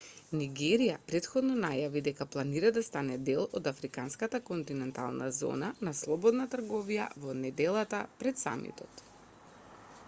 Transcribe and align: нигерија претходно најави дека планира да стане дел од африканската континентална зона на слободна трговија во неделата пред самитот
нигерија 0.37 0.93
претходно 1.09 1.57
најави 1.65 2.01
дека 2.07 2.25
планира 2.35 2.71
да 2.77 2.83
стане 2.87 3.17
дел 3.27 3.43
од 3.59 3.69
африканската 3.73 4.41
континентална 4.49 5.29
зона 5.43 5.71
на 5.89 5.95
слободна 6.01 6.49
трговија 6.57 7.07
во 7.27 7.39
неделата 7.45 8.03
пред 8.23 8.45
самитот 8.49 9.05